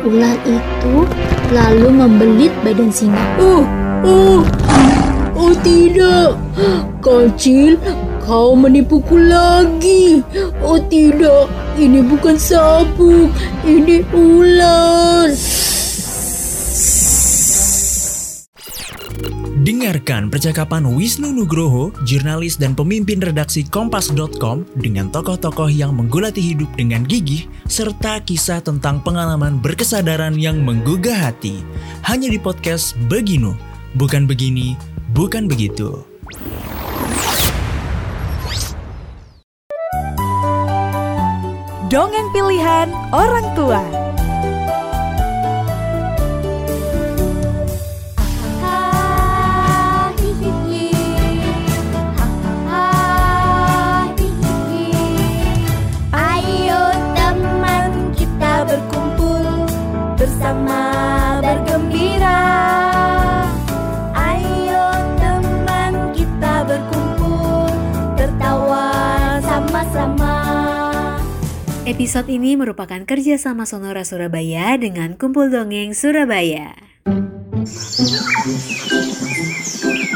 Ular 0.00 0.36
itu 0.48 1.04
lalu 1.52 1.88
membelit 1.92 2.52
badan 2.64 2.88
singa. 2.88 3.20
Oh, 3.36 3.62
oh, 4.00 4.40
oh 5.36 5.52
tidak. 5.60 6.40
Kancil, 7.04 7.76
kau 8.24 8.56
menipuku 8.56 9.16
lagi. 9.16 10.24
Oh 10.64 10.80
tidak, 10.80 11.48
ini 11.76 12.00
bukan 12.04 12.36
sabuk, 12.36 13.28
ini 13.64 14.04
ular. 14.12 15.28
Dengarkan 19.70 20.34
percakapan 20.34 20.82
Wisnu 20.82 21.30
Nugroho, 21.30 21.94
jurnalis 22.02 22.58
dan 22.58 22.74
pemimpin 22.74 23.22
redaksi 23.22 23.62
Kompas.com 23.62 24.66
dengan 24.74 25.14
tokoh-tokoh 25.14 25.70
yang 25.70 25.94
menggulati 25.94 26.42
hidup 26.42 26.66
dengan 26.74 27.06
gigih, 27.06 27.46
serta 27.70 28.18
kisah 28.18 28.58
tentang 28.66 28.98
pengalaman 28.98 29.62
berkesadaran 29.62 30.34
yang 30.34 30.58
menggugah 30.66 31.14
hati. 31.14 31.62
Hanya 32.02 32.34
di 32.34 32.42
podcast 32.42 32.98
Beginu, 33.06 33.54
bukan 33.94 34.26
begini, 34.26 34.74
bukan 35.14 35.46
begitu. 35.46 36.02
Dongeng 41.86 42.26
pilihan 42.34 42.90
orang 43.14 43.46
tua. 43.54 44.09
Episode 71.90 72.30
ini 72.30 72.54
merupakan 72.54 73.02
kerjasama 73.02 73.66
Sonora 73.66 74.06
Surabaya 74.06 74.78
dengan 74.78 75.18
Kumpul 75.18 75.50
Dongeng 75.50 75.90
Surabaya. 75.90 76.78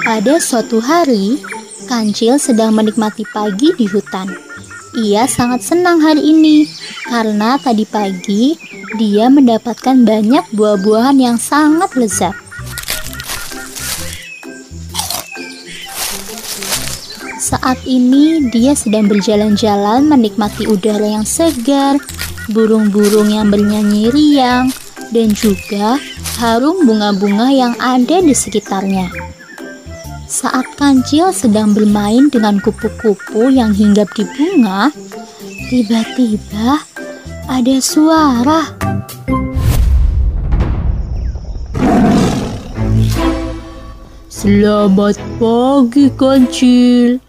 Pada 0.06 0.38
suatu 0.38 0.78
hari, 0.78 1.42
Kancil 1.90 2.38
sedang 2.38 2.78
menikmati 2.78 3.26
pagi 3.34 3.74
di 3.74 3.90
hutan. 3.90 4.30
Ia 5.02 5.26
sangat 5.26 5.66
senang 5.66 5.98
hari 5.98 6.22
ini 6.22 6.70
karena 7.10 7.58
tadi 7.58 7.82
pagi 7.90 8.54
dia 8.94 9.26
mendapatkan 9.26 10.06
banyak 10.06 10.54
buah-buahan 10.54 11.18
yang 11.18 11.42
sangat 11.42 11.90
lezat. 11.98 12.43
Saat 17.54 17.86
ini 17.86 18.50
dia 18.50 18.74
sedang 18.74 19.06
berjalan-jalan 19.06 20.10
menikmati 20.10 20.66
udara 20.66 21.06
yang 21.06 21.22
segar, 21.22 22.02
burung-burung 22.50 23.30
yang 23.30 23.46
bernyanyi 23.46 24.10
riang, 24.10 24.74
dan 25.14 25.30
juga 25.30 25.94
harum 26.42 26.82
bunga-bunga 26.82 27.54
yang 27.54 27.78
ada 27.78 28.18
di 28.18 28.34
sekitarnya. 28.34 29.06
Saat 30.26 30.66
kancil 30.74 31.30
sedang 31.30 31.78
bermain 31.78 32.26
dengan 32.26 32.58
kupu-kupu 32.58 33.54
yang 33.54 33.70
hinggap 33.70 34.10
di 34.18 34.26
bunga, 34.34 34.90
tiba-tiba 35.70 36.82
ada 37.46 37.76
suara. 37.78 38.66
Selamat 44.26 45.22
pagi, 45.38 46.10
Kancil. 46.18 47.22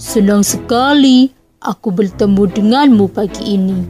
Senang 0.00 0.40
sekali 0.40 1.30
aku 1.60 1.92
bertemu 1.92 2.42
denganmu 2.48 3.06
pagi 3.12 3.56
ini. 3.56 3.80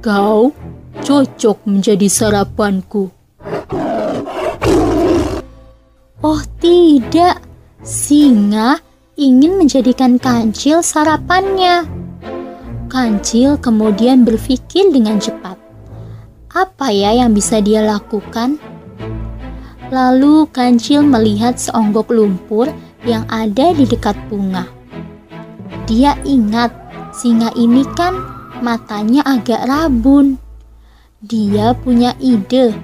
Kau 0.00 0.50
cocok 1.04 1.68
menjadi 1.68 2.08
sarapanku. 2.08 3.12
Oh 6.20 6.40
tidak, 6.60 7.40
singa 7.80 8.80
ingin 9.20 9.60
menjadikan 9.60 10.16
kancil 10.16 10.80
sarapannya. 10.80 11.84
Kancil 12.88 13.60
kemudian 13.60 14.24
berpikir 14.24 14.88
dengan 14.88 15.20
cepat. 15.20 15.60
Apa 16.50 16.90
ya 16.90 17.14
yang 17.14 17.36
bisa 17.36 17.62
dia 17.62 17.84
lakukan? 17.84 18.58
Lalu 19.92 20.48
kancil 20.50 21.04
melihat 21.04 21.60
seonggok 21.60 22.10
lumpur 22.10 22.66
yang 23.06 23.22
ada 23.30 23.70
di 23.76 23.86
dekat 23.86 24.18
bunga. 24.26 24.79
Dia 25.90 26.14
ingat 26.22 26.70
singa 27.10 27.50
ini 27.58 27.82
kan 27.98 28.14
matanya 28.62 29.26
agak 29.26 29.66
rabun. 29.66 30.38
Dia 31.18 31.74
punya 31.74 32.14
ide. 32.22 32.78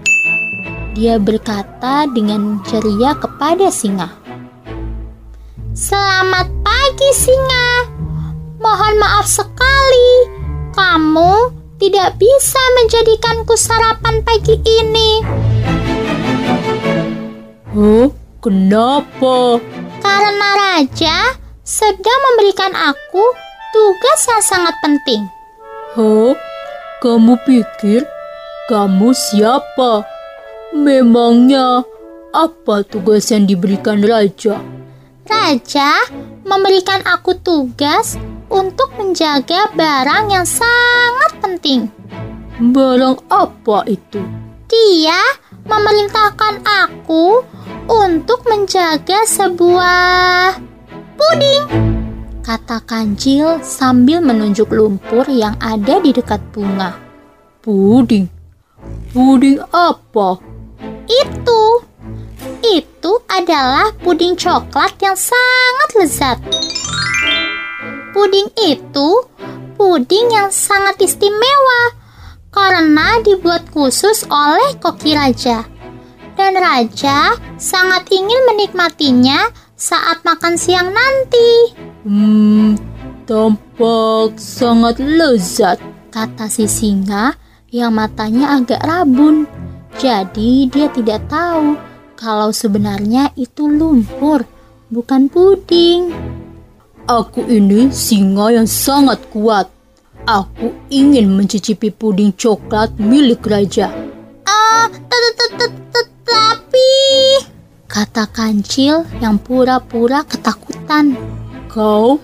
Dia 0.99 1.15
berkata 1.23 2.11
dengan 2.11 2.59
ceria 2.67 3.15
kepada 3.15 3.71
singa. 3.71 4.11
Selamat 5.71 6.51
pagi 6.67 7.11
singa. 7.15 7.95
Mohon 8.59 8.99
maaf 8.99 9.31
sekali. 9.31 10.11
Kamu 10.75 11.55
tidak 11.79 12.19
bisa 12.19 12.59
menjadikanku 12.83 13.55
sarapan 13.55 14.19
pagi 14.27 14.59
ini. 14.59 15.11
Huh? 17.71 18.11
Kenapa? 18.43 19.63
Karena 20.03 20.49
raja 20.59 21.46
sedang 21.67 22.21
memberikan 22.31 22.71
aku 22.79 23.25
tugas 23.75 24.21
yang 24.31 24.43
sangat 24.47 24.75
penting. 24.79 25.27
Huh? 25.99 26.39
Kamu 27.03 27.43
pikir 27.43 28.07
kamu 28.71 29.11
siapa? 29.11 30.07
Memangnya 30.71 31.83
apa 32.31 32.87
tugas 32.87 33.35
yang 33.35 33.51
diberikan 33.51 33.99
raja? 33.99 34.63
Raja 35.27 36.07
memberikan 36.47 37.03
aku 37.03 37.35
tugas 37.43 38.15
untuk 38.47 38.95
menjaga 38.95 39.67
barang 39.75 40.31
yang 40.31 40.47
sangat 40.47 41.35
penting. 41.43 41.91
Barang 42.63 43.19
apa 43.27 43.83
itu? 43.91 44.23
Dia 44.71 45.19
memerintahkan 45.67 46.63
aku 46.63 47.43
untuk 47.91 48.47
menjaga 48.47 49.27
sebuah 49.27 50.76
puding. 51.17 51.65
Kata 52.47 52.79
kancil 52.87 53.59
sambil 53.65 54.23
menunjuk 54.23 54.71
lumpur 54.71 55.27
yang 55.27 55.59
ada 55.59 55.99
di 55.99 56.15
dekat 56.15 56.39
bunga. 56.55 56.95
Puding. 57.59 58.31
Puding 59.11 59.59
apa? 59.75 60.39
Itu, 61.11 61.83
itu 62.63 63.13
adalah 63.27 63.91
puding 63.99 64.39
coklat 64.39 64.95
yang 65.03 65.19
sangat 65.19 65.89
lezat. 65.99 66.39
Puding 68.15 68.47
itu 68.55 69.27
puding 69.75 70.31
yang 70.31 70.49
sangat 70.55 71.03
istimewa 71.03 71.99
karena 72.55 73.21
dibuat 73.21 73.69
khusus 73.75 74.25
oleh 74.31 74.79
koki 74.79 75.13
raja. 75.19 75.67
Dan 76.37 76.53
raja 76.57 77.33
sangat 77.57 78.13
ingin 78.13 78.41
menikmatinya 78.45 79.49
saat 79.77 80.25
makan 80.25 80.57
siang 80.57 80.91
nanti. 80.91 81.77
Hmm, 82.09 82.75
tampak 83.29 84.41
sangat 84.41 84.97
lezat. 84.99 85.79
Kata 86.09 86.49
si 86.49 86.65
singa 86.65 87.37
yang 87.69 87.93
matanya 87.93 88.57
agak 88.57 88.81
rabun. 88.81 89.45
Jadi 90.01 90.69
dia 90.73 90.89
tidak 90.89 91.29
tahu 91.29 91.77
kalau 92.17 92.53
sebenarnya 92.53 93.33
itu 93.37 93.69
lumpur, 93.69 94.49
bukan 94.89 95.29
puding. 95.29 96.13
Aku 97.07 97.45
ini 97.45 97.93
singa 97.93 98.57
yang 98.57 98.67
sangat 98.67 99.21
kuat. 99.29 99.69
Aku 100.27 100.75
ingin 100.91 101.37
mencicipi 101.37 101.93
puding 101.93 102.35
coklat 102.35 102.99
milik 102.99 103.47
raja. 103.47 103.93
Ah, 104.43 104.91
tetapi 104.91 106.91
kata 107.87 108.29
kancil 108.31 109.07
yang 109.23 109.39
pura-pura 109.39 110.27
ketakutan. 110.27 111.15
Kau 111.71 112.19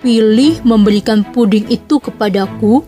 pilih 0.00 0.60
memberikan 0.62 1.24
puding 1.24 1.66
itu 1.72 1.98
kepadaku 1.98 2.84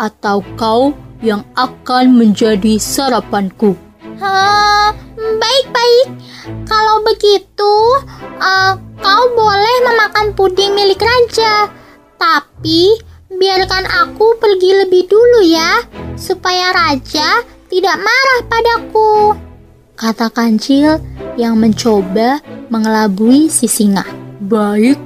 atau 0.00 0.40
kau 0.56 0.96
yang 1.20 1.44
akan 1.52 2.16
menjadi 2.16 2.80
sarapanku. 2.80 3.76
Ah, 4.20 4.96
baik-baik. 5.16 6.08
Kalau 6.64 7.04
begitu, 7.04 7.74
ah, 8.40 8.80
kau 8.98 9.24
boleh 9.36 9.76
memakan 9.84 10.32
puding 10.32 10.72
milik 10.72 11.00
raja. 11.00 11.68
Tapi 12.16 12.96
biarkan 13.28 13.84
aku 13.88 14.36
pergi 14.40 14.84
lebih 14.84 15.08
dulu 15.08 15.44
ya, 15.44 15.84
supaya 16.16 16.72
raja 16.72 17.44
tidak 17.70 17.96
marah 18.00 18.40
padaku, 18.48 19.38
kata 20.00 20.32
kancil 20.32 20.96
yang 21.36 21.60
mencoba 21.60 22.40
mengelabui 22.72 23.52
si 23.52 23.68
singa. 23.68 24.08
Baik, 24.40 24.96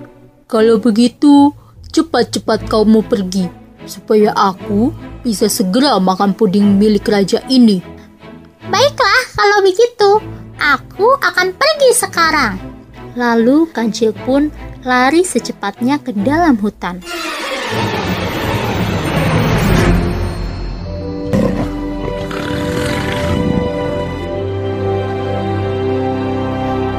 kalau 0.46 0.78
begitu 0.78 1.50
cepat-cepat 1.90 2.70
kau 2.70 2.86
mau 2.86 3.02
pergi 3.02 3.50
supaya 3.90 4.30
aku 4.38 4.94
bisa 5.26 5.50
segera 5.50 5.98
makan 5.98 6.30
puding 6.38 6.78
milik 6.78 7.10
raja 7.10 7.42
ini. 7.50 7.82
Baiklah, 8.70 9.22
kalau 9.34 9.66
begitu, 9.66 10.10
aku 10.62 11.18
akan 11.18 11.50
pergi 11.58 11.90
sekarang. 11.90 12.54
Lalu 13.18 13.66
kancil 13.74 14.14
pun 14.14 14.54
lari 14.86 15.26
secepatnya 15.26 15.98
ke 15.98 16.14
dalam 16.14 16.54
hutan. 16.62 17.02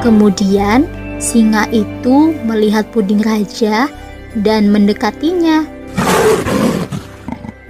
Kemudian, 0.06 0.86
singa 1.18 1.66
itu 1.74 2.30
melihat 2.46 2.86
puding 2.94 3.18
raja 3.26 3.90
dan 4.38 4.70
mendekatinya. 4.70 5.66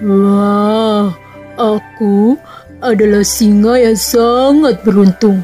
Wah, 0.05 1.17
aku 1.57 2.37
adalah 2.85 3.25
singa 3.25 3.81
yang 3.81 3.97
sangat 3.97 4.85
beruntung. 4.85 5.41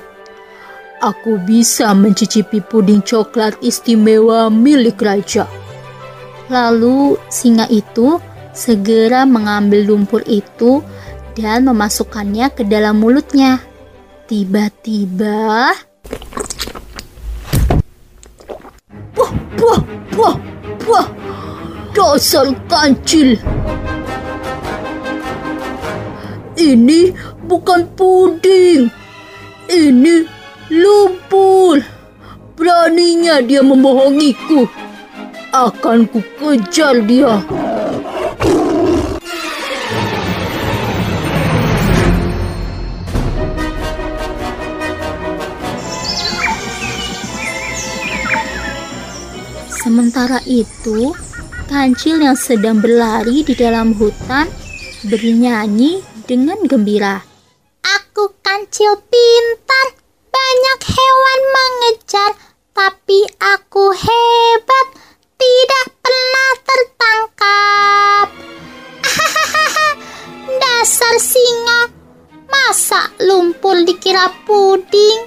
Aku 1.00 1.41
bisa 1.41 1.97
mencicipi 1.97 2.61
puding 2.61 3.00
coklat 3.00 3.56
istimewa 3.65 4.53
milik 4.53 5.00
raja. 5.00 5.49
Lalu 6.53 7.17
singa 7.33 7.73
itu 7.73 8.21
segera 8.53 9.25
mengambil 9.25 9.88
lumpur 9.88 10.21
itu 10.29 10.85
dan 11.33 11.65
memasukkannya 11.65 12.53
ke 12.53 12.69
dalam 12.69 13.00
mulutnya. 13.00 13.65
Tiba-tiba, 14.29 15.73
Wah, 20.12 20.37
wah, 20.85 21.09
dasar 21.97 22.53
kancil. 22.69 23.41
Ini 26.53 27.17
bukan 27.49 27.88
puding. 27.97 28.93
Ini 29.73 30.29
lumpur. 30.69 31.81
Beraninya 32.53 33.41
dia 33.41 33.64
membohongiku. 33.64 34.69
Akan 35.53 36.05
ku 36.09 36.20
dia. 37.09 37.41
Sementara 50.12 50.44
itu, 50.44 51.17
kancil 51.73 52.20
yang 52.20 52.37
sedang 52.37 52.85
berlari 52.85 53.41
di 53.49 53.56
dalam 53.56 53.97
hutan 53.97 54.44
bernyanyi 55.09 56.05
dengan 56.29 56.61
gembira. 56.69 57.25
Aku 57.81 58.37
kancil 58.44 59.00
pintar, 59.09 59.97
banyak 60.29 60.81
hewan 60.85 61.41
mengejar, 61.49 62.31
tapi 62.76 63.25
aku 63.41 63.88
hebat, 63.97 64.87
tidak 65.41 65.87
pernah 66.05 66.50
tertangkap. 66.61 68.26
Dasar 70.61 71.17
singa, 71.25 71.88
masa 72.53 73.09
lumpur 73.17 73.81
dikira 73.88 74.29
puding? 74.44 75.25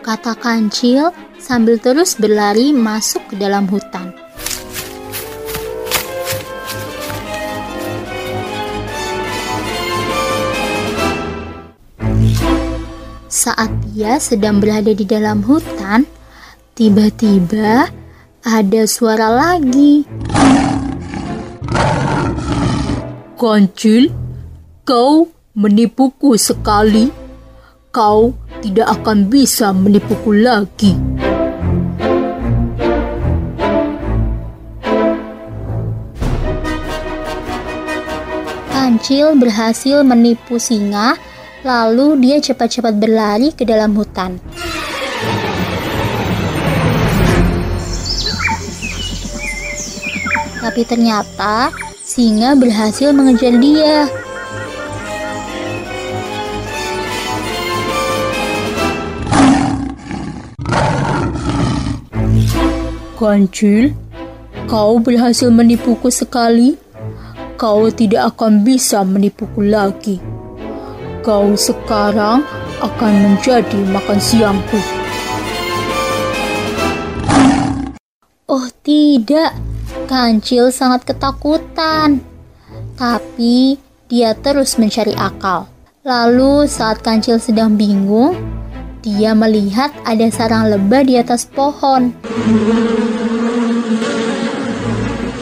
Kata 0.00 0.32
kancil 0.32 1.12
sambil 1.42 1.82
terus 1.82 2.14
berlari 2.14 2.70
masuk 2.70 3.26
ke 3.26 3.34
dalam 3.34 3.66
hutan. 3.66 4.14
Saat 13.26 13.74
dia 13.90 14.22
sedang 14.22 14.62
berada 14.62 14.94
di 14.94 15.02
dalam 15.02 15.42
hutan, 15.42 16.06
tiba-tiba 16.78 17.90
ada 18.46 18.82
suara 18.86 19.34
lagi. 19.34 20.06
Kancil, 23.34 24.14
kau 24.86 25.26
menipuku 25.58 26.38
sekali. 26.38 27.10
Kau 27.90 28.30
tidak 28.62 29.02
akan 29.02 29.26
bisa 29.26 29.74
menipuku 29.74 30.30
lagi. 30.38 31.11
Kancil 39.02 39.34
berhasil 39.34 40.06
menipu 40.06 40.62
singa, 40.62 41.18
lalu 41.66 42.22
dia 42.22 42.38
cepat-cepat 42.38 42.94
berlari 43.02 43.50
ke 43.50 43.66
dalam 43.66 43.98
hutan. 43.98 44.38
Tapi 50.62 50.82
ternyata 50.86 51.74
singa 51.98 52.54
berhasil 52.54 53.10
mengejar 53.10 53.58
dia. 53.58 54.06
Kancil, 63.18 63.98
kau 64.70 65.02
berhasil 65.02 65.50
menipuku 65.50 66.06
sekali. 66.06 66.81
Kau 67.62 67.86
tidak 67.94 68.34
akan 68.34 68.66
bisa 68.66 69.06
menipuku 69.06 69.70
lagi. 69.70 70.18
Kau 71.22 71.54
sekarang 71.54 72.42
akan 72.82 73.12
menjadi 73.22 73.78
makan 73.86 74.18
siangku. 74.18 74.82
Oh 78.50 78.66
tidak, 78.82 79.54
Kancil 80.10 80.74
sangat 80.74 81.06
ketakutan. 81.06 82.18
Tapi 82.98 83.78
dia 84.10 84.34
terus 84.34 84.74
mencari 84.74 85.14
akal. 85.14 85.70
Lalu 86.02 86.66
saat 86.66 86.98
Kancil 86.98 87.38
sedang 87.38 87.78
bingung, 87.78 88.42
dia 89.06 89.38
melihat 89.38 89.94
ada 90.02 90.26
sarang 90.34 90.66
lebah 90.66 91.06
di 91.06 91.14
atas 91.14 91.46
pohon. 91.46 92.10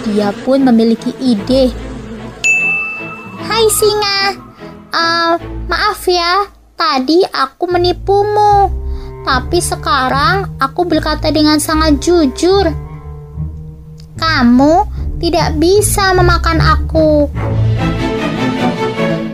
Dia 0.04 0.36
pun 0.44 0.60
memiliki 0.68 1.16
ide. 1.16 1.88
Hai 3.40 3.64
singa, 3.72 4.20
uh, 4.92 5.32
maaf 5.64 6.04
ya, 6.04 6.44
tadi 6.76 7.24
aku 7.24 7.64
menipumu. 7.72 8.68
Tapi 9.24 9.60
sekarang 9.60 10.60
aku 10.60 10.84
berkata 10.84 11.32
dengan 11.32 11.56
sangat 11.56 12.00
jujur. 12.04 12.68
Kamu 14.20 14.74
tidak 15.20 15.56
bisa 15.56 16.12
memakan 16.12 16.60
aku. 16.60 17.28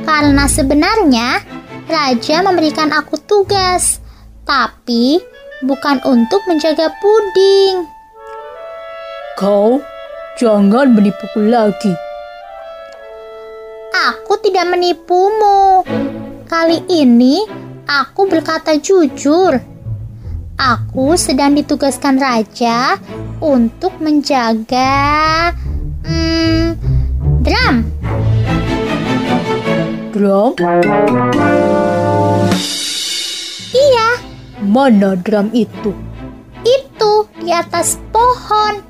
Karena 0.06 0.46
sebenarnya 0.46 1.42
raja 1.90 2.46
memberikan 2.46 2.94
aku 2.94 3.18
tugas, 3.26 3.98
tapi 4.46 5.18
bukan 5.66 5.98
untuk 6.06 6.46
menjaga 6.46 6.94
puding. 7.02 7.86
Kau 9.34 9.82
jangan 10.38 10.94
menipuku 10.94 11.50
lagi. 11.50 12.05
Aku 13.96 14.36
tidak 14.44 14.68
menipumu. 14.68 15.80
Kali 16.44 16.84
ini 16.92 17.40
aku 17.88 18.28
berkata 18.28 18.76
jujur. 18.76 19.56
Aku 20.60 21.16
sedang 21.16 21.56
ditugaskan 21.56 22.20
raja 22.20 23.00
untuk 23.40 23.96
menjaga 23.96 25.56
hmm, 26.04 26.76
drum. 27.40 27.76
Drum? 30.12 30.52
Iya, 33.72 34.08
Mana 34.60 35.16
drum 35.16 35.48
itu? 35.56 35.96
itu 36.66 37.12
di 37.38 37.54
atas 37.54 37.96
pohon. 38.10 38.82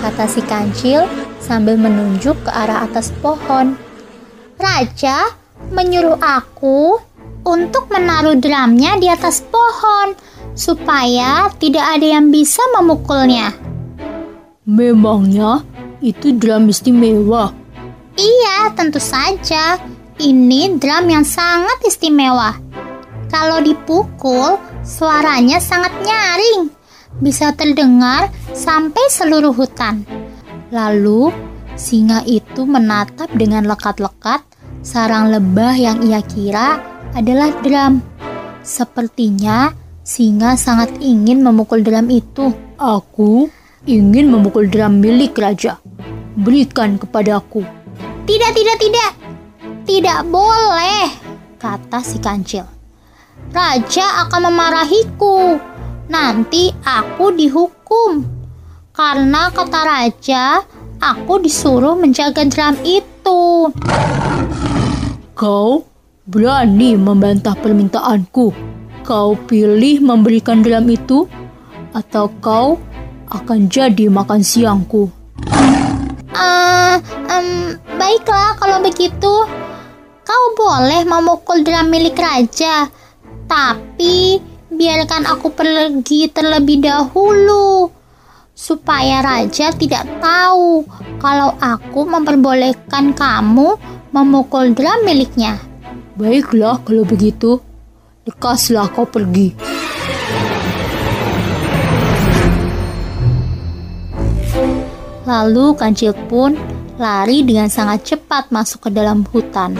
Kata 0.00 0.24
si 0.24 0.40
kancil 0.40 1.04
sambil 1.46 1.78
menunjuk 1.78 2.34
ke 2.42 2.50
arah 2.50 2.82
atas 2.82 3.14
pohon. 3.22 3.78
Raja 4.58 5.30
menyuruh 5.70 6.18
aku 6.18 6.98
untuk 7.46 7.86
menaruh 7.94 8.34
drumnya 8.34 8.98
di 8.98 9.06
atas 9.06 9.46
pohon 9.46 10.18
supaya 10.58 11.46
tidak 11.62 11.86
ada 11.86 12.18
yang 12.18 12.34
bisa 12.34 12.60
memukulnya. 12.74 13.54
Memangnya 14.66 15.62
itu 16.02 16.34
drum 16.34 16.66
istimewa. 16.66 17.54
Iya, 18.18 18.74
tentu 18.74 18.98
saja. 18.98 19.78
Ini 20.16 20.80
drum 20.80 21.06
yang 21.06 21.22
sangat 21.22 21.78
istimewa. 21.86 22.56
Kalau 23.28 23.60
dipukul, 23.60 24.56
suaranya 24.80 25.60
sangat 25.60 25.92
nyaring. 26.02 26.72
Bisa 27.20 27.52
terdengar 27.52 28.32
sampai 28.56 29.04
seluruh 29.12 29.52
hutan. 29.52 30.25
Lalu, 30.74 31.30
singa 31.78 32.26
itu 32.26 32.66
menatap 32.66 33.30
dengan 33.36 33.66
lekat-lekat 33.70 34.42
sarang 34.86 35.34
lebah 35.34 35.74
yang 35.74 35.98
ia 36.02 36.22
kira 36.22 36.78
adalah 37.14 37.50
drum. 37.62 37.98
Sepertinya 38.62 39.70
singa 40.06 40.54
sangat 40.54 40.94
ingin 41.02 41.42
memukul 41.42 41.82
drum 41.82 42.06
itu. 42.10 42.54
Aku 42.78 43.50
ingin 43.86 44.30
memukul 44.30 44.70
drum 44.70 44.98
milik 45.02 45.38
raja. 45.38 45.78
Berikan 46.38 46.98
kepadaku. 46.98 47.66
Tidak, 48.26 48.50
tidak, 48.52 48.76
tidak. 48.82 49.10
Tidak 49.86 50.20
boleh, 50.26 51.06
kata 51.62 52.02
si 52.02 52.18
kancil. 52.18 52.66
Raja 53.54 54.26
akan 54.26 54.50
memarahiku. 54.50 55.56
Nanti 56.10 56.74
aku 56.82 57.30
dihukum. 57.30 58.35
Karena 58.96 59.52
kata 59.52 59.80
raja, 59.84 60.64
aku 61.04 61.44
disuruh 61.44 62.00
menjaga 62.00 62.48
drum 62.48 62.80
itu. 62.80 63.68
Kau 65.36 65.84
berani 66.24 66.96
membantah 66.96 67.52
permintaanku. 67.60 68.56
Kau 69.04 69.36
pilih 69.36 70.00
memberikan 70.00 70.64
drum 70.64 70.88
itu, 70.88 71.28
atau 71.92 72.32
kau 72.40 72.80
akan 73.28 73.68
jadi 73.68 74.08
makan 74.08 74.40
siangku. 74.40 75.12
Ah, 76.32 76.96
em, 77.28 77.76
baiklah 78.00 78.56
kalau 78.56 78.80
begitu. 78.80 79.44
Kau 80.24 80.44
boleh 80.56 81.04
memukul 81.04 81.60
drum 81.68 81.92
milik 81.92 82.16
raja, 82.16 82.88
tapi 83.44 84.40
biarkan 84.72 85.28
aku 85.28 85.52
pergi 85.52 86.32
terlebih 86.32 86.80
dahulu 86.80 87.95
supaya 88.56 89.20
raja 89.20 89.68
tidak 89.76 90.08
tahu 90.16 90.88
kalau 91.20 91.52
aku 91.60 92.08
memperbolehkan 92.08 93.12
kamu 93.12 93.76
memukul 94.16 94.72
drum 94.72 95.04
miliknya. 95.04 95.60
Baiklah 96.16 96.80
kalau 96.80 97.04
begitu, 97.04 97.60
lekaslah 98.24 98.88
kau 98.88 99.04
pergi. 99.04 99.52
Lalu 105.28 105.76
kancil 105.76 106.16
pun 106.16 106.56
lari 106.96 107.44
dengan 107.44 107.68
sangat 107.68 108.08
cepat 108.08 108.48
masuk 108.48 108.88
ke 108.88 108.90
dalam 108.94 109.20
hutan. 109.28 109.76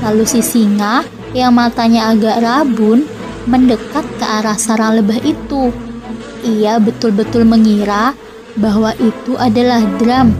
Lalu 0.00 0.24
si 0.24 0.40
singa 0.40 1.04
yang 1.36 1.52
matanya 1.52 2.16
agak 2.16 2.40
rabun 2.40 3.04
mendekat 3.44 4.06
ke 4.16 4.24
arah 4.24 4.56
sarang 4.56 4.96
lebah 4.96 5.20
itu. 5.20 5.83
Ia 6.44 6.76
betul-betul 6.76 7.48
mengira 7.48 8.12
bahwa 8.60 8.92
itu 9.00 9.32
adalah 9.40 9.80
drum. 9.96 10.36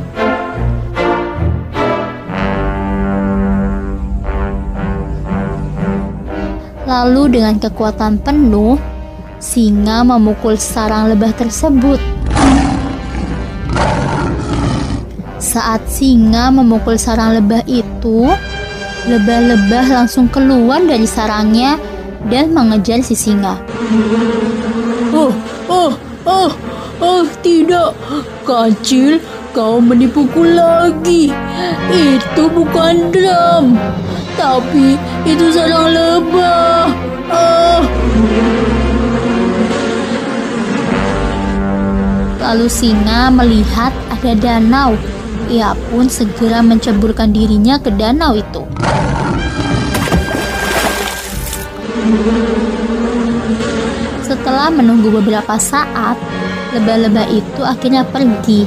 Lalu 6.84 7.40
dengan 7.40 7.56
kekuatan 7.56 8.20
penuh, 8.20 8.76
singa 9.40 10.04
memukul 10.04 10.60
sarang 10.60 11.08
lebah 11.08 11.32
tersebut. 11.32 11.96
Saat 15.40 15.88
singa 15.88 16.52
memukul 16.52 17.00
sarang 17.00 17.32
lebah 17.32 17.64
itu, 17.64 18.28
lebah-lebah 19.08 20.04
langsung 20.04 20.28
keluar 20.28 20.84
dari 20.84 21.08
sarangnya 21.08 21.80
dan 22.28 22.52
mengejar 22.52 23.00
si 23.00 23.16
singa. 23.16 23.56
Oh, 25.12 25.32
oh, 25.74 25.92
oh, 26.26 26.50
oh, 27.02 27.24
tidak. 27.42 27.90
Kancil, 28.46 29.18
kau 29.50 29.82
menipuku 29.82 30.54
lagi. 30.54 31.34
Itu 31.90 32.46
bukan 32.50 33.10
drum, 33.10 33.74
tapi 34.38 34.94
itu 35.26 35.50
sarang 35.50 35.90
lebah. 35.90 36.86
Ah. 37.32 37.82
Lalu 42.44 42.68
singa 42.68 43.32
melihat 43.32 43.90
ada 44.12 44.32
danau. 44.36 44.94
Ia 45.48 45.76
pun 45.90 46.08
segera 46.08 46.64
menceburkan 46.64 47.32
dirinya 47.32 47.76
ke 47.80 47.88
danau 47.92 48.36
itu. 48.36 48.64
Setelah 54.34 54.66
menunggu 54.66 55.14
beberapa 55.14 55.54
saat, 55.62 56.18
lebah-lebah 56.74 57.22
itu 57.30 57.62
akhirnya 57.62 58.02
pergi 58.02 58.66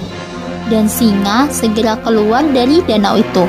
dan 0.71 0.87
singa 0.87 1.51
segera 1.51 1.99
keluar 1.99 2.39
dari 2.55 2.79
danau 2.87 3.19
itu. 3.19 3.43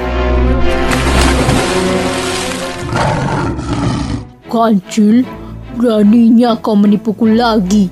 Kancil, 4.51 5.23
beraninya 5.79 6.59
kau 6.59 6.75
menipuku 6.75 7.39
lagi. 7.39 7.87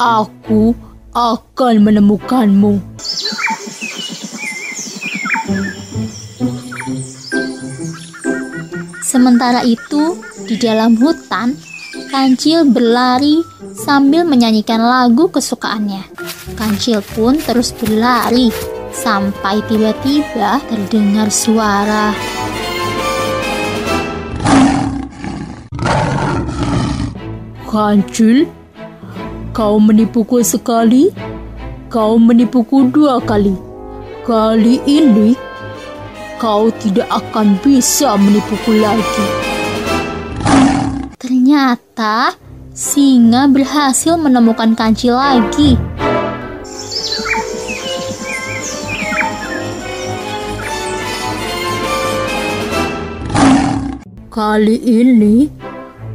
Aku 0.00 0.72
akan 1.12 1.74
menemukanmu. 1.84 2.80
Sementara 9.04 9.60
itu, 9.60 10.24
di 10.48 10.56
dalam 10.56 10.96
hutan, 10.96 11.75
Kancil 12.16 12.64
berlari 12.72 13.44
sambil 13.76 14.24
menyanyikan 14.24 14.80
lagu 14.80 15.28
kesukaannya. 15.28 16.00
Kancil 16.56 17.04
pun 17.04 17.36
terus 17.36 17.76
berlari 17.76 18.48
sampai 18.88 19.60
tiba-tiba 19.68 20.64
terdengar 20.64 21.28
suara. 21.28 22.16
Kancil, 27.68 28.48
kau 29.52 29.76
menipuku 29.76 30.40
sekali, 30.40 31.12
kau 31.92 32.16
menipuku 32.16 32.88
dua 32.96 33.20
kali. 33.20 33.52
Kali 34.24 34.80
ini, 34.88 35.36
kau 36.40 36.72
tidak 36.80 37.12
akan 37.12 37.60
bisa 37.60 38.16
menipuku 38.16 38.80
lagi. 38.80 39.55
Ternyata 41.46 42.34
singa 42.74 43.46
berhasil 43.46 44.18
menemukan 44.18 44.74
kancil 44.74 45.14
lagi. 45.14 45.78
Kali 54.26 54.74
ini, 54.82 55.46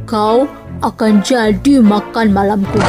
kau 0.04 0.44
akan 0.84 1.24
jadi 1.24 1.80
makan 1.80 2.28
malamku. 2.36 2.84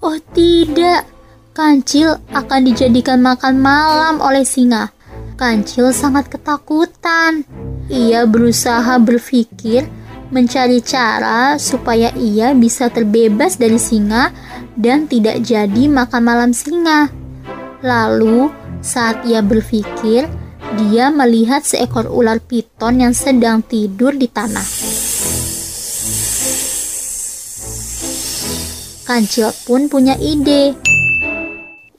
Oh 0.00 0.16
tidak, 0.32 1.04
kancil 1.52 2.16
akan 2.32 2.72
dijadikan 2.72 3.20
makan 3.20 3.60
malam 3.60 4.16
oleh 4.24 4.48
singa. 4.48 4.88
Kancil 5.36 5.92
sangat 5.92 6.32
ketakutan. 6.32 7.44
Ia 7.92 8.24
berusaha 8.24 8.96
berpikir 8.96 9.99
mencari 10.30 10.78
cara 10.82 11.58
supaya 11.58 12.14
ia 12.14 12.54
bisa 12.54 12.88
terbebas 12.88 13.58
dari 13.58 13.76
singa 13.76 14.30
dan 14.78 15.10
tidak 15.10 15.42
jadi 15.42 15.90
makan 15.90 16.22
malam 16.22 16.50
singa. 16.54 17.10
Lalu, 17.82 18.48
saat 18.80 19.26
ia 19.26 19.42
berpikir, 19.42 20.30
dia 20.78 21.10
melihat 21.10 21.66
seekor 21.66 22.06
ular 22.06 22.38
piton 22.38 23.02
yang 23.02 23.14
sedang 23.14 23.60
tidur 23.60 24.14
di 24.14 24.30
tanah. 24.30 24.66
Kancil 29.04 29.50
pun 29.66 29.90
punya 29.90 30.14
ide. 30.14 30.78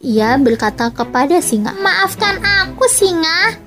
Ia 0.01 0.39
berkata 0.39 0.89
kepada 0.89 1.43
singa, 1.43 1.75
"Maafkan 1.75 2.39
aku, 2.39 2.87
singa, 2.87 3.59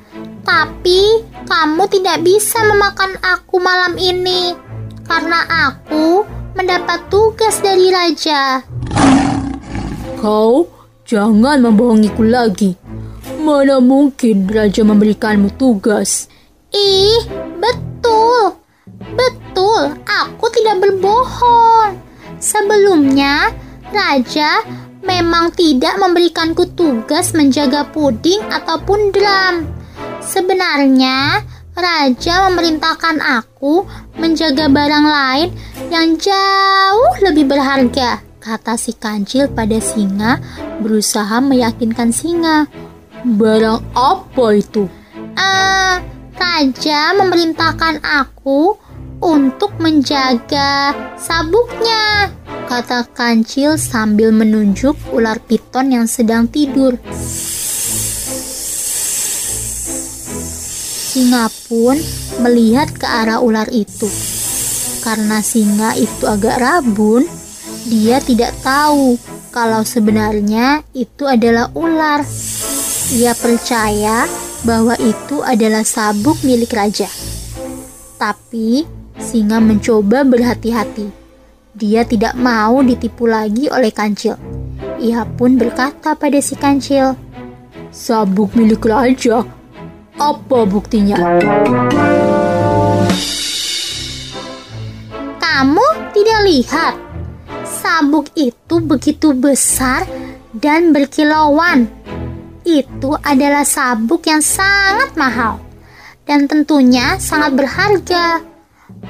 tapi 0.44 1.24
kamu 1.48 1.84
tidak 1.90 2.22
bisa 2.22 2.60
memakan 2.68 3.16
aku 3.24 3.58
malam 3.58 3.96
ini 3.96 4.54
karena 5.08 5.42
aku 5.68 6.22
mendapat 6.54 7.08
tugas 7.08 7.58
dari 7.64 7.90
raja." 7.90 8.62
Kau 10.20 10.68
jangan 11.04 11.60
membohongiku 11.60 12.24
lagi. 12.24 12.76
Mana 13.44 13.76
mungkin 13.76 14.48
raja 14.48 14.80
memberikanmu 14.80 15.52
tugas? 15.60 16.32
Ih, 16.72 17.20
betul. 17.60 18.56
Betul, 19.12 20.00
aku 20.08 20.46
tidak 20.48 20.80
berbohong. 20.80 22.00
Sebelumnya, 22.40 23.52
raja 23.92 24.64
memang 25.04 25.52
tidak 25.52 26.00
memberikanku 26.00 26.72
tugas 26.72 27.36
menjaga 27.36 27.84
puding 27.92 28.40
ataupun 28.48 29.12
drum. 29.12 29.68
Sebenarnya, 30.24 31.44
raja 31.74 32.48
memerintahkan 32.48 33.18
aku 33.18 33.82
menjaga 34.16 34.70
barang 34.70 35.06
lain 35.06 35.48
yang 35.90 36.14
jauh 36.16 37.14
lebih 37.20 37.50
berharga, 37.50 38.22
kata 38.38 38.78
si 38.78 38.94
kancil 38.94 39.50
pada 39.50 39.78
singa, 39.82 40.38
berusaha 40.78 41.42
meyakinkan 41.42 42.14
singa. 42.14 42.70
Barang 43.24 43.82
apa 43.96 44.46
itu? 44.54 44.86
Ah, 45.34 45.98
raja 46.36 47.16
memerintahkan 47.16 48.04
aku 48.04 48.76
untuk 49.24 49.74
menjaga 49.80 50.92
sabuknya, 51.16 52.28
kata 52.68 53.08
kancil 53.16 53.80
sambil 53.80 54.30
menunjuk 54.30 54.94
ular 55.16 55.40
piton 55.40 55.96
yang 55.96 56.04
sedang 56.04 56.44
tidur. 56.44 57.00
Singa 61.14 61.46
pun 61.70 61.94
melihat 62.42 62.90
ke 62.90 63.06
arah 63.06 63.38
ular 63.38 63.70
itu. 63.70 64.10
Karena 64.98 65.38
singa 65.46 65.94
itu 65.94 66.26
agak 66.26 66.58
rabun, 66.58 67.22
dia 67.86 68.18
tidak 68.18 68.50
tahu 68.66 69.14
kalau 69.54 69.86
sebenarnya 69.86 70.82
itu 70.90 71.22
adalah 71.30 71.70
ular. 71.78 72.26
Ia 73.14 73.30
percaya 73.38 74.26
bahwa 74.66 74.98
itu 74.98 75.38
adalah 75.46 75.86
sabuk 75.86 76.42
milik 76.42 76.74
raja. 76.74 77.06
Tapi 78.18 78.82
singa 79.14 79.62
mencoba 79.62 80.26
berhati-hati. 80.26 81.14
Dia 81.78 82.02
tidak 82.02 82.34
mau 82.34 82.82
ditipu 82.82 83.30
lagi 83.30 83.70
oleh 83.70 83.94
kancil. 83.94 84.34
Ia 84.98 85.22
pun 85.30 85.62
berkata 85.62 86.18
pada 86.18 86.42
si 86.42 86.58
kancil, 86.58 87.14
Sabuk 87.94 88.58
milik 88.58 88.82
raja? 88.82 89.46
Apa 90.14 90.62
buktinya? 90.62 91.18
Kamu 95.42 95.86
tidak 96.14 96.40
lihat? 96.46 96.94
Sabuk 97.66 98.30
itu 98.38 98.78
begitu 98.78 99.34
besar 99.34 100.06
dan 100.54 100.94
berkilauan. 100.94 101.90
Itu 102.62 103.18
adalah 103.26 103.66
sabuk 103.66 104.22
yang 104.30 104.38
sangat 104.38 105.18
mahal 105.18 105.58
dan 106.30 106.46
tentunya 106.46 107.18
sangat 107.18 107.58
berharga. 107.58 108.38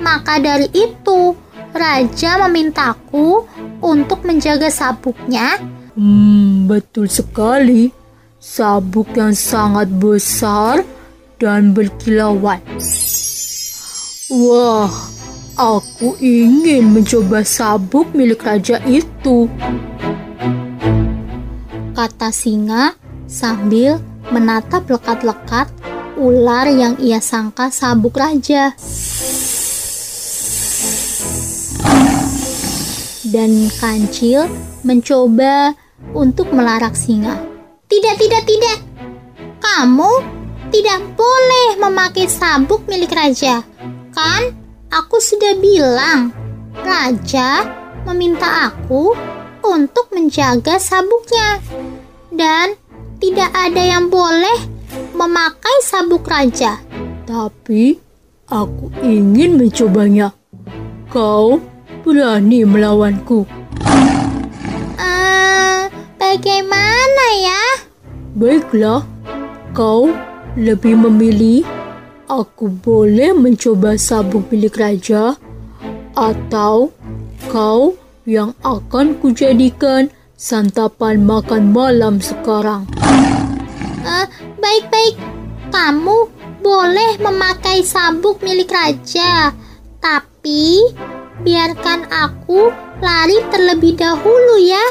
Maka 0.01 0.41
dari 0.41 0.73
itu, 0.73 1.37
raja 1.77 2.41
memintaku 2.49 3.45
untuk 3.85 4.25
menjaga 4.25 4.73
sabuknya. 4.73 5.61
Hmm, 5.95 6.65
betul 6.65 7.13
sekali. 7.13 7.93
Sabuk 8.41 9.09
yang 9.17 9.33
sangat 9.33 9.89
besar 9.89 10.94
dan 11.39 11.75
berkilauan. 11.75 12.63
Wah, 14.33 14.91
aku 15.55 16.19
ingin 16.19 16.91
mencoba 16.91 17.47
sabuk 17.47 18.11
milik 18.17 18.43
raja 18.43 18.83
itu. 18.89 19.47
Kata 21.95 22.35
singa 22.35 22.99
sambil 23.31 24.03
menatap 24.33 24.91
lekat-lekat 24.91 25.71
ular 26.19 26.67
yang 26.71 26.95
ia 26.99 27.19
sangka 27.23 27.71
sabuk 27.71 28.19
raja. 28.19 28.75
Dan 33.29 33.67
kancil 33.83 34.47
mencoba 34.87 35.75
untuk 36.15 36.55
melarak 36.55 36.95
singa. 36.95 37.35
Tidak, 37.91 38.15
tidak, 38.19 38.43
tidak. 38.47 38.79
Kamu 39.59 40.44
tidak 40.75 41.07
boleh 41.15 41.79
memakai 41.79 42.27
sabuk 42.27 42.83
milik 42.91 43.15
raja. 43.15 43.63
Kan 44.11 44.51
aku 44.91 45.23
sudah 45.23 45.55
bilang, 45.63 46.35
raja 46.83 47.63
meminta 48.03 48.67
aku 48.67 49.15
untuk 49.63 50.11
menjaga 50.11 50.83
sabuknya. 50.83 51.63
Dan 52.35 52.75
tidak 53.23 53.55
ada 53.55 53.79
yang 53.87 54.11
boleh 54.11 54.67
memakai 55.15 55.79
sabuk 55.87 56.27
raja. 56.27 56.83
Tapi 57.23 57.95
aku 58.51 58.91
ingin 59.07 59.55
mencobanya. 59.55 60.35
Kau 61.07 61.63
berani 62.03 62.67
melawanku. 62.67 63.47
Eh, 64.99 65.79
bagaimana 66.19 67.27
ya? 67.39 67.63
Baiklah, 68.35 69.07
kau 69.71 70.11
lebih 70.55 70.95
memilih 70.95 71.67
aku 72.31 72.71
boleh 72.71 73.35
mencoba 73.35 73.99
sabuk 73.99 74.47
milik 74.55 74.79
raja 74.79 75.35
atau 76.15 76.95
kau 77.51 77.99
yang 78.25 78.55
akan 78.63 79.19
kujadikan 79.19 80.09
santapan 80.39 81.21
makan 81.27 81.75
malam 81.75 82.23
sekarang. 82.23 82.87
Eh, 84.05 84.27
baik-baik. 84.63 85.19
Kamu 85.75 86.31
boleh 86.63 87.19
memakai 87.19 87.83
sabuk 87.83 88.39
milik 88.41 88.71
raja, 88.71 89.51
tapi 89.99 90.81
biarkan 91.43 92.07
aku 92.09 92.71
lari 93.03 93.43
terlebih 93.51 93.99
dahulu 93.99 94.55
ya, 94.63 94.87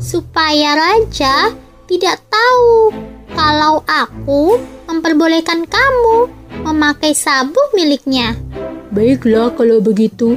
supaya 0.00 0.72
raja 0.72 1.52
tidak 1.84 2.16
tahu 2.32 2.96
kalau 3.36 3.84
aku 3.84 4.56
memperbolehkan 4.92 5.64
kamu 5.64 6.28
memakai 6.68 7.16
sabuk 7.16 7.72
miliknya. 7.72 8.36
Baiklah 8.92 9.56
kalau 9.56 9.80
begitu, 9.80 10.36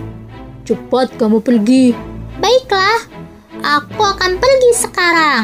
cepat 0.63 1.11
kamu 1.19 1.43
pergi. 1.43 1.91
Baiklah, 2.39 3.03
aku 3.59 3.99
akan 3.99 4.39
pergi 4.39 4.71
sekarang. 4.79 5.43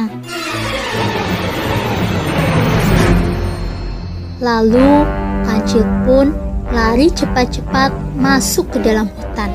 Lalu 4.39 5.03
kancil 5.43 5.83
pun 6.07 6.31
lari 6.71 7.11
cepat-cepat 7.11 7.91
masuk 8.15 8.71
ke 8.71 8.79
dalam 8.79 9.11
hutan. 9.11 9.51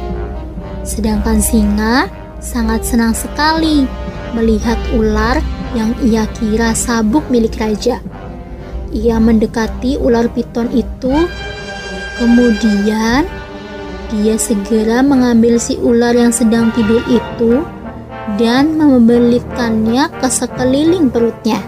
Sedangkan 0.84 1.40
singa 1.40 2.12
sangat 2.44 2.84
senang 2.84 3.16
sekali 3.16 3.88
melihat 4.36 4.76
ular 4.94 5.40
yang 5.72 5.96
ia 6.04 6.28
kira 6.36 6.76
sabuk 6.76 7.24
milik 7.32 7.56
raja. 7.56 7.98
Ia 8.94 9.18
mendekati 9.18 9.98
ular 9.98 10.30
piton 10.30 10.70
itu, 10.70 11.14
kemudian 12.22 13.26
dia 14.14 14.36
segera 14.38 15.02
mengambil 15.02 15.58
si 15.58 15.74
ular 15.82 16.14
yang 16.14 16.30
sedang 16.30 16.70
tidur 16.70 17.02
itu 17.10 17.66
dan 18.38 18.78
membelitkannya 18.78 20.06
ke 20.22 20.28
sekeliling 20.30 21.10
perutnya. 21.10 21.58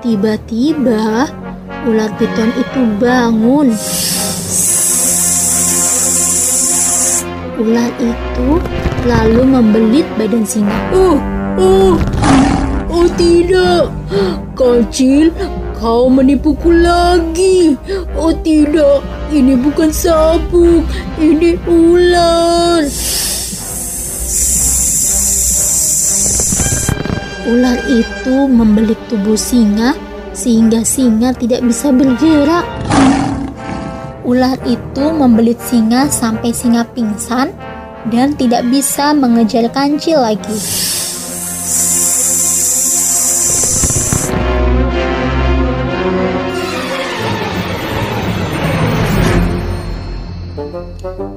Tiba-tiba, 0.00 1.28
ular 1.84 2.10
piton 2.16 2.50
itu 2.56 2.80
bangun. 2.96 3.68
Ular 7.60 7.92
itu 8.00 8.48
lalu 9.04 9.42
membelit 9.44 10.08
badan 10.16 10.48
singa. 10.48 10.72
Oh, 10.96 11.20
oh, 11.60 11.94
oh 12.88 13.08
tidak, 13.20 13.92
kecil, 14.56 15.28
kau 15.80 16.12
menipuku 16.12 16.68
lagi. 16.84 17.72
Oh 18.12 18.36
tidak, 18.44 19.00
ini 19.32 19.56
bukan 19.56 19.88
sabuk, 19.88 20.84
ini 21.16 21.56
ular. 21.64 22.84
Ular 27.48 27.78
itu 27.88 28.36
membelit 28.46 29.00
tubuh 29.08 29.40
singa 29.40 29.96
sehingga 30.36 30.84
singa 30.84 31.32
tidak 31.32 31.64
bisa 31.64 31.88
bergerak. 31.90 32.68
Ular 34.22 34.60
itu 34.68 35.04
membelit 35.16 35.58
singa 35.64 36.12
sampai 36.12 36.52
singa 36.52 36.84
pingsan 36.92 37.56
dan 38.12 38.36
tidak 38.36 38.68
bisa 38.68 39.16
mengejar 39.16 39.66
kancil 39.72 40.20
lagi. 40.20 40.89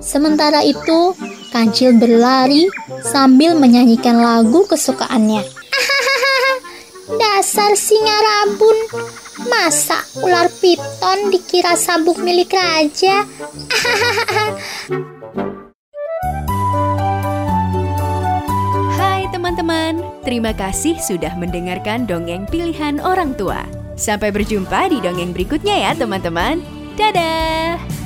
Sementara 0.04 0.60
itu, 0.62 1.16
kancil 1.50 1.96
berlari 1.96 2.68
sambil 3.02 3.56
menyanyikan 3.56 4.20
lagu 4.20 4.68
kesukaannya. 4.68 5.44
Dasar 7.22 7.76
singa 7.76 8.18
rabun, 8.20 8.78
masa 9.48 10.04
ular 10.24 10.52
piton 10.60 11.32
dikira 11.32 11.76
sabuk 11.80 12.20
milik 12.20 12.52
raja? 12.52 13.24
Hai 19.00 19.28
teman-teman, 19.32 20.04
terima 20.28 20.52
kasih 20.52 21.00
sudah 21.00 21.36
mendengarkan 21.40 22.08
dongeng 22.08 22.48
pilihan 22.48 23.00
orang 23.00 23.36
tua. 23.40 23.64
Sampai 23.94 24.34
berjumpa 24.34 24.90
di 24.90 24.98
dongeng 25.00 25.32
berikutnya 25.32 25.90
ya 25.90 25.92
teman-teman. 25.94 26.60
Dadah! 26.94 28.03